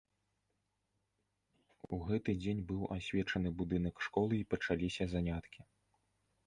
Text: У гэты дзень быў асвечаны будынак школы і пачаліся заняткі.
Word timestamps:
У 1.97 1.99
гэты 2.07 2.35
дзень 2.39 2.65
быў 2.73 2.81
асвечаны 2.97 3.49
будынак 3.61 3.95
школы 4.09 4.33
і 4.41 4.47
пачаліся 4.55 5.03
заняткі. 5.15 5.61